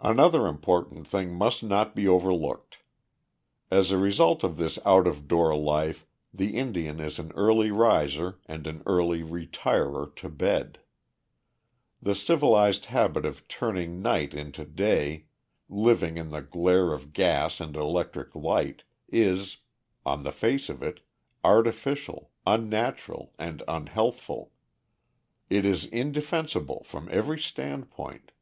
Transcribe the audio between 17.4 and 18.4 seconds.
and electric